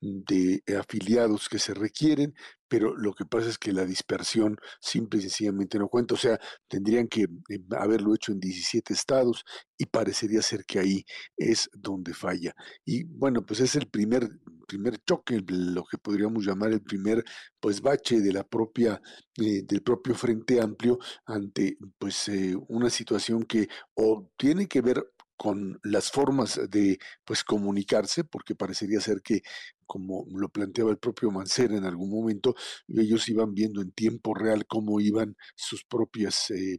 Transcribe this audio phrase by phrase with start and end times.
[0.00, 2.34] de afiliados que se requieren,
[2.68, 6.14] pero lo que pasa es que la dispersión simple y sencillamente no cuenta.
[6.14, 9.44] O sea, tendrían que eh, haberlo hecho en 17 estados
[9.76, 11.04] y parecería ser que ahí
[11.36, 12.54] es donde falla.
[12.84, 14.28] Y bueno, pues es el primer
[14.70, 17.24] primer choque, lo que podríamos llamar el primer
[17.58, 19.02] pues bache de la propia
[19.36, 25.04] eh, del propio Frente Amplio ante pues eh, una situación que o tiene que ver
[25.40, 29.40] con las formas de pues comunicarse, porque parecería ser que,
[29.86, 32.54] como lo planteaba el propio Mancera en algún momento,
[32.88, 36.78] ellos iban viendo en tiempo real cómo iban sus propias eh,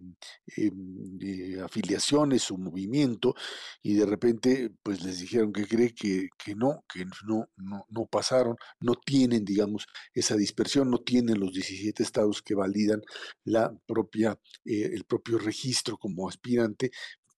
[0.58, 3.34] em, eh, afiliaciones, su movimiento,
[3.82, 8.06] y de repente pues les dijeron que cree que, que no, que no, no, no
[8.06, 13.02] pasaron, no tienen, digamos, esa dispersión, no tienen los 17 estados que validan
[13.44, 16.92] la propia, eh, el propio registro como aspirante,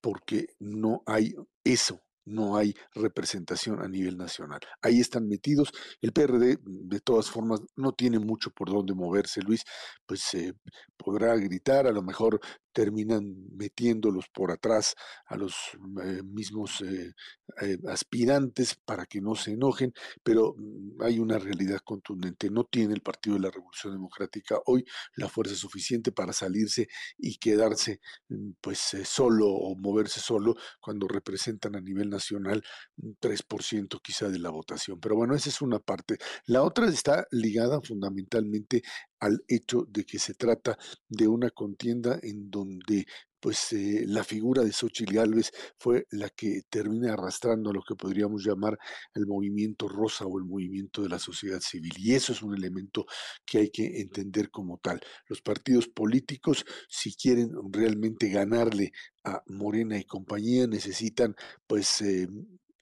[0.04, 4.60] porque no hay eso, no hay representación a nivel nacional.
[4.82, 5.72] Ahí están metidos.
[6.02, 9.64] El PRD, de todas formas, no tiene mucho por dónde moverse, Luis,
[10.06, 10.56] pues se
[10.98, 12.42] podrá gritar, a lo mejor
[12.74, 14.96] terminan metiéndolos por atrás
[15.28, 15.54] a los
[16.04, 17.14] eh, mismos eh,
[17.62, 19.94] eh, aspirantes para que no se enojen,
[20.24, 22.50] pero mm, hay una realidad contundente.
[22.50, 24.84] No tiene el Partido de la Revolución Democrática hoy
[25.16, 31.76] la fuerza suficiente para salirse y quedarse mm, pues solo o moverse solo cuando representan
[31.76, 32.64] a nivel nacional
[32.98, 35.00] un 3% quizá de la votación.
[35.00, 36.18] Pero bueno, esa es una parte.
[36.46, 38.82] La otra está ligada fundamentalmente
[39.24, 43.06] al hecho de que se trata de una contienda en donde
[43.40, 47.96] pues eh, la figura de Xochitl Gálvez fue la que termina arrastrando a lo que
[47.96, 48.78] podríamos llamar
[49.14, 51.92] el movimiento rosa o el movimiento de la sociedad civil.
[51.98, 53.06] Y eso es un elemento
[53.46, 55.02] que hay que entender como tal.
[55.28, 58.94] Los partidos políticos, si quieren realmente ganarle
[59.26, 61.36] a Morena y compañía, necesitan
[61.68, 62.30] pues eh,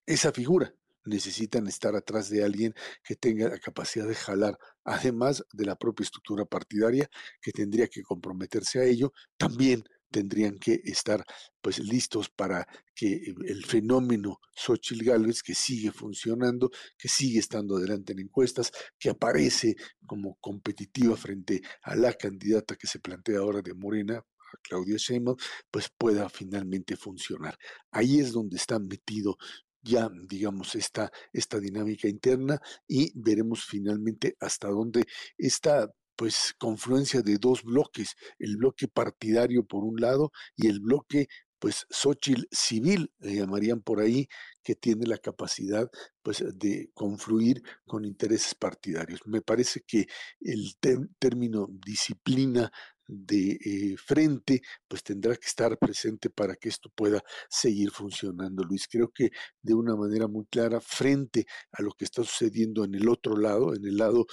[0.06, 0.72] esa figura,
[1.06, 2.74] necesitan estar atrás de alguien
[3.04, 7.10] que tenga la capacidad de jalar, además de la propia estructura partidaria,
[7.42, 11.26] que tendría que comprometerse a ello, también tendrían que estar
[11.62, 18.12] pues listos para que el fenómeno Xochitl Gálvez, que sigue funcionando, que sigue estando adelante
[18.12, 19.76] en encuestas, que aparece
[20.06, 25.38] como competitiva frente a la candidata que se plantea ahora de Morena, a Claudia Sheinbaum,
[25.72, 27.58] pues pueda finalmente funcionar.
[27.92, 29.38] Ahí es donde está metido
[29.82, 35.04] ya, digamos, esta, esta dinámica interna y veremos finalmente hasta dónde
[35.38, 41.28] esta pues confluencia de dos bloques, el bloque partidario por un lado y el bloque
[41.62, 44.28] pues Xochitl civil, le llamarían por ahí,
[44.64, 45.90] que tiene la capacidad
[46.24, 49.22] pues de confluir con intereses partidarios.
[49.28, 50.08] Me parece que
[50.40, 50.76] el
[51.20, 52.72] término disciplina
[53.12, 58.88] de eh, frente, pues tendrá que estar presente para que esto pueda seguir funcionando, Luis.
[58.88, 63.10] Creo que de una manera muy clara, frente a lo que está sucediendo en el
[63.10, 64.26] otro lado, en el lado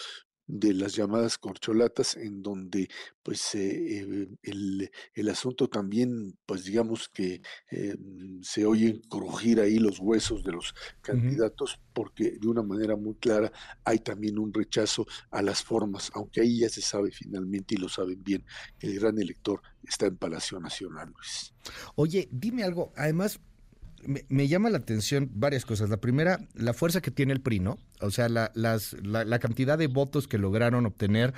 [0.48, 2.88] de las llamadas corcholatas, en donde
[3.22, 7.96] pues eh, eh, el, el, asunto también, pues digamos que eh,
[8.40, 13.52] se oyen crujir ahí los huesos de los candidatos, porque de una manera muy clara
[13.84, 17.90] hay también un rechazo a las formas, aunque ahí ya se sabe finalmente y lo
[17.90, 18.44] saben bien,
[18.80, 21.52] el gran elector está en Palacio Nacional, Luis.
[21.94, 23.38] Oye, dime algo, además
[24.28, 25.90] me, llama la atención varias cosas.
[25.90, 27.78] La primera, la fuerza que tiene el PRI, ¿no?
[28.00, 31.34] O sea, la, las, la, cantidad de votos que lograron obtener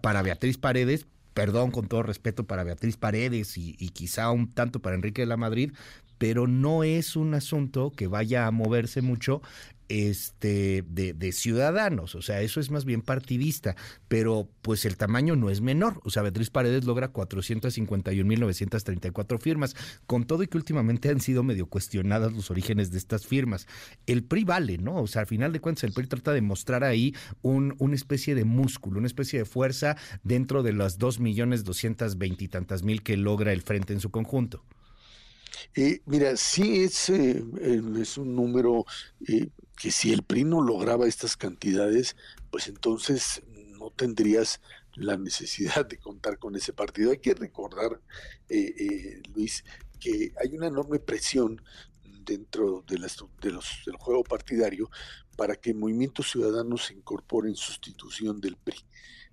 [0.00, 4.96] para Beatriz Paredes, perdón con todo respeto para Beatriz Paredes y, quizá un tanto para
[4.96, 5.72] Enrique de la Madrid,
[6.18, 9.42] pero no es un asunto que vaya a moverse mucho
[9.88, 13.74] este, de, de, ciudadanos, o sea, eso es más bien partidista,
[14.08, 19.76] pero pues el tamaño no es menor, o sea, Beatriz Paredes logra 451.934 firmas,
[20.06, 23.68] con todo y que últimamente han sido medio cuestionadas los orígenes de estas firmas.
[24.06, 24.96] El PRI vale, ¿no?
[24.96, 28.34] O sea, al final de cuentas el PRI trata de mostrar ahí un, una especie
[28.34, 33.16] de músculo, una especie de fuerza dentro de las dos millones doscientas veintitantas mil que
[33.16, 34.64] logra el frente en su conjunto.
[35.74, 37.42] Eh, mira, sí es, eh,
[38.00, 38.84] es un número
[39.26, 42.16] eh, que si el PRI no lograba estas cantidades,
[42.50, 43.42] pues entonces
[43.78, 44.60] no tendrías
[44.94, 47.10] la necesidad de contar con ese partido.
[47.10, 48.00] Hay que recordar,
[48.48, 49.64] eh, eh, Luis,
[50.00, 51.62] que hay una enorme presión
[52.24, 54.90] dentro de, de los, del juego partidario
[55.36, 58.78] para que Movimiento Ciudadano se incorpore en sustitución del PRI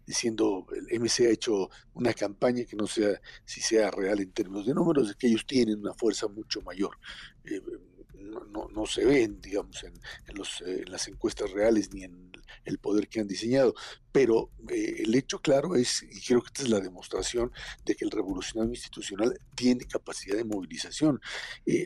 [0.06, 4.66] diciendo el MC ha hecho una campaña que no sea si sea real en términos
[4.66, 6.98] de números, de que ellos tienen una fuerza mucho mayor.
[7.46, 7.62] Eh,
[8.52, 9.94] no, no, se ven, digamos, en,
[10.36, 12.32] los, eh, en, las encuestas reales ni en
[12.66, 13.76] el poder que han diseñado.
[14.12, 17.52] Pero eh, el hecho claro es, y creo que esta es la demostración
[17.86, 21.22] de que el revolucionario institucional tiene capacidad de movilización.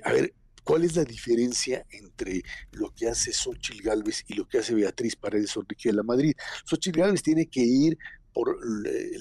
[0.04, 0.34] A ver,
[0.68, 2.44] ¿Cuál es la diferencia entre
[2.74, 6.34] lo que hace Xochitl Galvez y lo que hace Beatriz Paredes Enrique de la Madrid?
[6.66, 7.98] Xochitl Galvez tiene que ir
[8.34, 8.60] por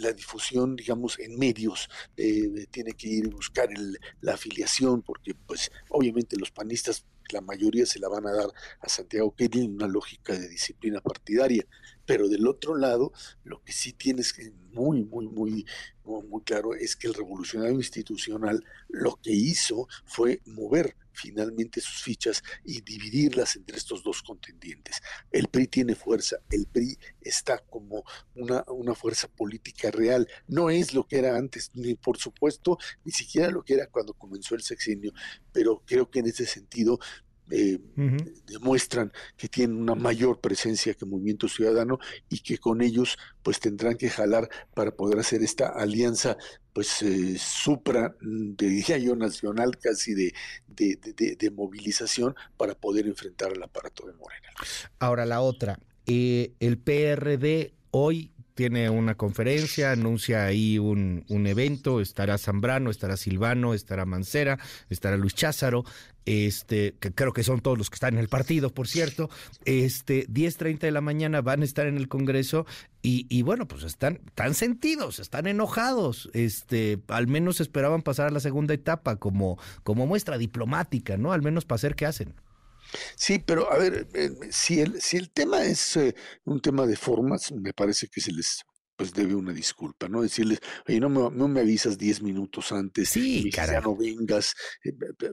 [0.00, 3.69] la difusión, digamos, en medios, eh, tiene que ir buscar
[4.22, 8.48] la afiliación, porque pues obviamente los panistas la mayoría se la van a dar
[8.81, 11.64] a Santiago Kelly en una lógica de disciplina partidaria.
[12.06, 13.12] Pero del otro lado,
[13.44, 15.67] lo que sí tienes que muy, muy, muy,
[16.05, 22.43] muy claro es que el revolucionario institucional lo que hizo fue mover finalmente sus fichas
[22.62, 25.00] y dividirlas entre estos dos contendientes.
[25.32, 28.05] El PRI tiene fuerza, el PRI está como
[28.35, 33.12] una, una fuerza política real, no es lo que era antes, ni por supuesto, ni
[33.12, 35.12] siquiera lo que era cuando comenzó el sexenio,
[35.53, 36.99] pero creo que en ese sentido
[37.50, 37.78] eh,
[38.46, 41.98] demuestran que tienen una mayor presencia que Movimiento Ciudadano
[42.28, 46.37] y que con ellos pues tendrán que jalar para poder hacer esta alianza
[46.72, 50.34] pues eh, supra, mm, diría yo, nacional casi de,
[50.66, 54.48] de, movilización para poder enfrentar al aparato de Morena.
[54.98, 62.00] Ahora la otra, eh, el PRD hoy tiene una conferencia, anuncia ahí un, un, evento,
[62.00, 64.58] estará Zambrano, estará Silvano, estará Mancera,
[64.88, 65.85] estará Luis Cházaro,
[66.25, 69.29] este, que creo que son todos los que están en el partido, por cierto,
[69.67, 72.64] este, 10.30 de la mañana van a estar en el Congreso
[73.03, 78.31] y, y, bueno, pues están tan sentidos, están enojados, este, al menos esperaban pasar a
[78.31, 81.32] la segunda etapa como, como muestra diplomática, ¿no?
[81.32, 82.35] Al menos para hacer qué hacen.
[83.16, 86.14] Sí, pero a ver, eh, si, el, si el tema es eh,
[86.44, 88.62] un tema de formas, me parece que se les
[88.96, 90.22] pues debe una disculpa, ¿no?
[90.22, 90.58] Decirles,
[90.88, 94.54] oye, no me, no me avisas diez minutos antes, sí, ya no vengas,
[94.84, 94.93] eh,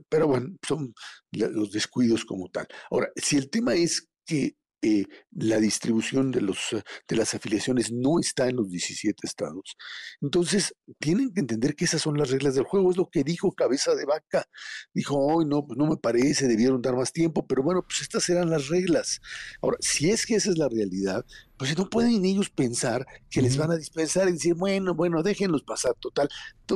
[0.10, 0.94] pero bueno, son
[1.31, 2.68] los descuidos como tal.
[2.92, 7.90] Ahora, si el tema es que eh, la distribución de, los, eh, de las afiliaciones
[7.94, 9.78] no está en los 17 estados.
[10.22, 12.92] Entonces, tienen que entender que esas son las reglas del juego.
[12.92, 14.46] Es lo que dijo Cabeza de Vaca.
[14.94, 18.28] Dijo, hoy no, pues no me parece, debieron dar más tiempo, pero bueno, pues estas
[18.28, 19.22] eran las reglas.
[19.62, 21.26] Ahora, si es que esa es la realidad,
[21.58, 25.64] pues no pueden ellos pensar que les van a dispensar y decir, bueno, bueno, déjenlos
[25.64, 26.28] pasar, total,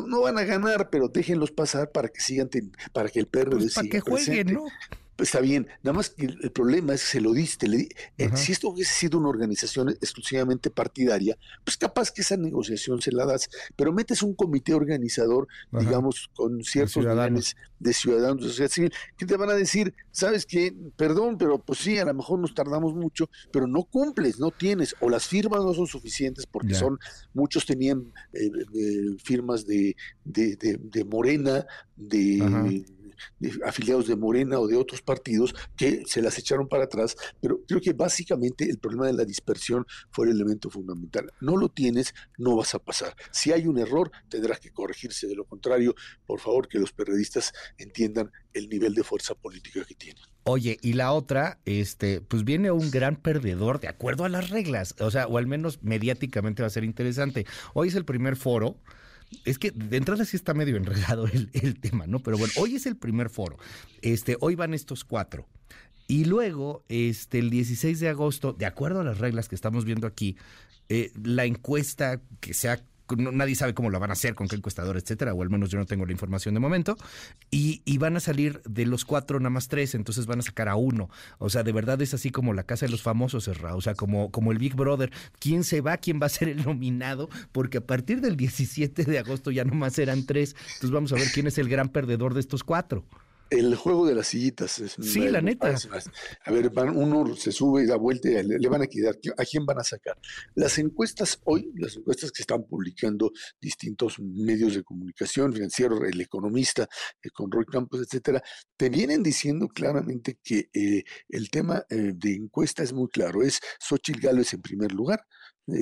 [0.08, 2.50] no van a ganar, pero déjenlos pasar para que sigan,
[2.94, 4.66] para que el perro pues para que jueguen, ¿no?
[5.18, 7.68] Está bien, nada más que el, problema es que se lo diste.
[7.68, 13.02] Le, eh, si esto hubiese sido una organización exclusivamente partidaria, pues capaz que esa negociación
[13.02, 18.50] se la das, pero metes un comité organizador, digamos, con ciertos niveles de ciudadanos de
[18.50, 22.14] sociedad civil, que te van a decir, sabes que, perdón, pero pues sí, a lo
[22.14, 26.46] mejor nos tardamos mucho, pero no cumples, no tienes, o las firmas no son suficientes
[26.46, 27.00] porque son,
[27.34, 31.66] muchos tenían eh, eh, firmas de, de, de, Morena,
[31.96, 32.86] de
[33.66, 37.82] afiliados de Morena o de otros partidos que se las echaron para atrás, pero creo
[37.82, 41.32] que básicamente el problema de la dispersión fue el elemento fundamental.
[41.42, 43.16] No lo tienes, no vas a pasar.
[43.32, 45.28] Si hay un error, tendrás que corregirse.
[45.28, 49.96] De lo contrario, por favor, que los periodistas entiendan el nivel de fuerza política que
[49.96, 50.24] tienen.
[50.44, 54.96] Oye, y la otra, este, pues viene un gran perdedor de acuerdo a las reglas,
[55.00, 57.46] o sea, o al menos mediáticamente va a ser interesante.
[57.74, 58.78] Hoy es el primer foro
[59.46, 62.20] es que de entrada sí está medio enredado el, el, tema, ¿no?
[62.20, 63.58] Pero bueno, hoy es el primer foro.
[64.02, 65.48] Este, hoy van estos cuatro.
[66.08, 70.08] Y luego, este, el 16 de agosto, de acuerdo a las reglas que estamos viendo
[70.08, 70.38] aquí,
[70.90, 72.82] eh, la encuesta que se ha
[73.16, 75.78] nadie sabe cómo lo van a hacer, con qué encuestador, etcétera, o al menos yo
[75.78, 76.98] no tengo la información de momento,
[77.52, 80.76] y, van a salir de los cuatro nada más tres, entonces van a sacar a
[80.76, 81.10] uno.
[81.40, 84.32] O sea, de verdad es así como la casa de los famosos, o sea, como,
[84.32, 85.12] como el Big Brother.
[85.40, 85.98] ¿Quién se va?
[85.98, 87.30] ¿Quién va a ser el nominado?
[87.52, 90.56] Porque a partir del 17 de agosto ya nomás eran tres.
[90.76, 93.04] Entonces vamos a ver quién es el gran perdedor de estos cuatro.
[93.50, 94.80] El juego de las sillitas.
[94.80, 95.74] Es, sí, la neta.
[96.46, 99.18] A ver, uno se sube y da vuelta y le, van a quedar.
[99.38, 100.18] ¿A quién van a sacar?
[100.56, 106.88] Las encuestas hoy, las encuestas que están publicando distintos medios de comunicación, financiero, el economista,
[107.22, 108.42] eh, con Roy Campos, etcétera,
[108.76, 113.42] te vienen diciendo claramente que eh, el tema eh, de encuesta es muy claro.
[113.42, 115.24] Es Xochitl Gálvez en primer lugar,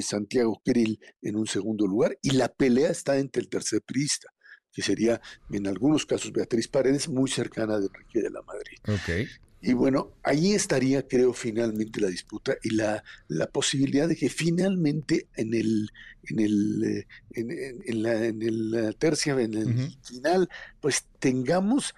[0.01, 4.34] Santiago Krill en un segundo lugar, y la pelea está entre el tercer priista
[4.75, 8.77] que sería en algunos casos Beatriz Paredes, muy cercana de Enrique de la Madrid.
[9.01, 9.27] Okay.
[9.61, 15.27] Y bueno, ahí estaría, creo, finalmente la disputa y la, la posibilidad de que finalmente
[15.35, 15.89] en el,
[16.25, 20.49] en el, eh, en, la, en el tercia, en el final,
[20.81, 21.95] pues tengamos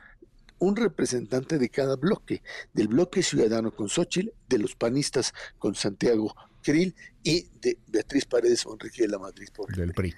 [0.59, 2.41] un representante de cada bloque,
[2.73, 8.65] del bloque ciudadano con Xochitl, de los panistas con Santiago Krill y de Beatriz Paredes
[8.65, 10.13] o Enrique de la Madrid por el PRI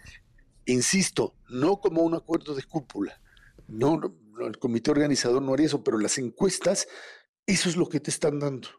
[0.72, 3.20] insisto, no como un acuerdo de cúpula.
[3.68, 4.00] No,
[4.46, 6.88] el comité organizador no haría eso, pero las encuestas,
[7.46, 8.70] eso es lo que te están dando.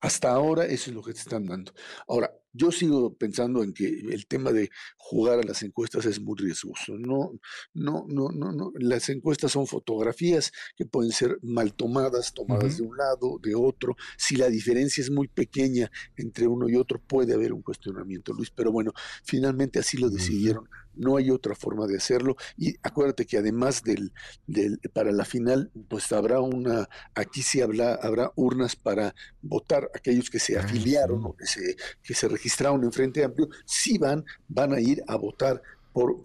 [0.00, 1.72] Hasta ahora eso es lo que te están dando.
[2.06, 6.36] Ahora, yo sigo pensando en que el tema de jugar a las encuestas es muy
[6.38, 6.96] riesgoso.
[6.98, 7.32] No,
[7.74, 8.72] no, no, no, no.
[8.78, 13.96] Las encuestas son fotografías que pueden ser mal tomadas, tomadas de un lado, de otro.
[14.16, 18.50] Si la diferencia es muy pequeña entre uno y otro, puede haber un cuestionamiento, Luis.
[18.50, 18.92] Pero bueno,
[19.24, 22.36] finalmente así lo decidieron no hay otra forma de hacerlo.
[22.56, 24.12] Y acuérdate que además del,
[24.46, 30.28] del para la final, pues habrá una, aquí sí habrá, habrá urnas para votar aquellos
[30.28, 34.24] que se ah, afiliaron o que se, que se registraron en Frente Amplio, sí van,
[34.48, 35.60] van a ir a votar
[35.92, 36.16] por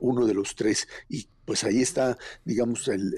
[0.00, 0.88] uno de los tres.
[1.08, 3.14] Y pues ahí está, digamos, el,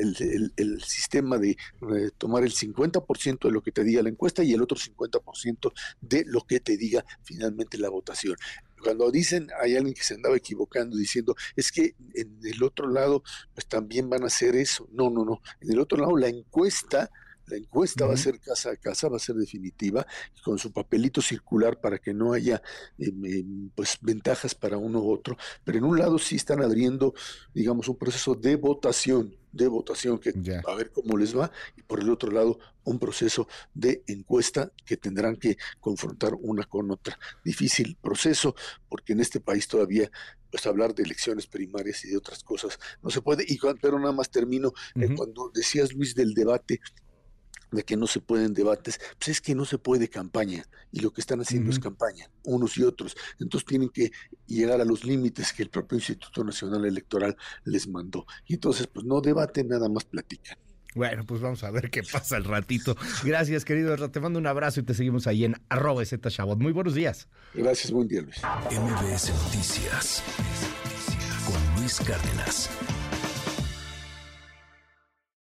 [0.57, 4.53] el, sistema de eh, tomar el 50% de lo que te diga la encuesta y
[4.53, 8.37] el otro 50% de lo que te diga finalmente la votación
[8.83, 13.23] cuando dicen, hay alguien que se andaba equivocando diciendo, es que en el otro lado,
[13.55, 14.89] pues también van a hacer eso.
[14.93, 15.41] No, no, no.
[15.61, 17.11] En el otro lado, la encuesta,
[17.53, 20.07] la encuesta va a ser casa a casa, va a ser definitiva,
[20.43, 22.63] con su papelito circular para que no haya
[22.99, 25.37] em, em, pues ventajas para uno u otro.
[25.63, 27.13] Pero en un lado sí están abriendo,
[27.53, 30.33] digamos, un proceso de votación de votación que
[30.67, 34.97] a ver cómo les va y por el otro lado un proceso de encuesta que
[34.97, 37.19] tendrán que confrontar una con otra.
[37.45, 38.55] Difícil proceso
[38.89, 40.11] porque en este país todavía
[40.51, 43.45] pues hablar de elecciones primarias y de otras cosas no se puede.
[43.47, 46.81] Y pero nada más termino eh, cuando decías Luis del debate
[47.73, 51.13] de que no se pueden debates, pues es que no se puede campaña y lo
[51.13, 53.17] que están haciendo es campaña, unos y otros.
[53.41, 54.13] Entonces tienen que
[54.47, 58.27] llegar a los límites que el propio Instituto Nacional Electoral les mandó.
[58.47, 60.59] Y entonces, pues no debaten, nada más platican.
[60.95, 62.97] Bueno, pues vamos a ver qué pasa el ratito.
[63.25, 64.11] Gracias, querido.
[64.11, 66.59] Te mando un abrazo y te seguimos ahí en arroba Chabot.
[66.59, 67.29] Muy buenos días.
[67.55, 68.43] Gracias, buen día, Luis.
[68.71, 70.23] MBS Noticias
[71.47, 72.69] con Luis Cárdenas.